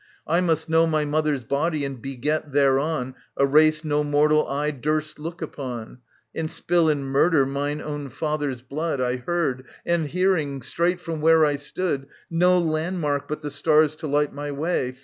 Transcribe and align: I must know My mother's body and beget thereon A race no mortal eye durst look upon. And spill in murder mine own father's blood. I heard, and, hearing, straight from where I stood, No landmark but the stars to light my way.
I 0.25 0.41
must 0.41 0.67
know 0.67 0.87
My 0.87 1.05
mother's 1.05 1.43
body 1.43 1.85
and 1.85 2.01
beget 2.01 2.53
thereon 2.53 3.13
A 3.37 3.45
race 3.45 3.83
no 3.83 4.03
mortal 4.03 4.47
eye 4.47 4.71
durst 4.71 5.19
look 5.19 5.43
upon. 5.43 5.99
And 6.33 6.49
spill 6.49 6.89
in 6.89 7.03
murder 7.03 7.45
mine 7.45 7.79
own 7.81 8.09
father's 8.09 8.63
blood. 8.63 8.99
I 8.99 9.17
heard, 9.17 9.65
and, 9.85 10.07
hearing, 10.07 10.63
straight 10.63 10.99
from 10.99 11.21
where 11.21 11.45
I 11.45 11.55
stood, 11.57 12.07
No 12.31 12.57
landmark 12.57 13.27
but 13.27 13.43
the 13.43 13.51
stars 13.51 13.95
to 13.97 14.07
light 14.07 14.33
my 14.33 14.51
way. 14.51 14.95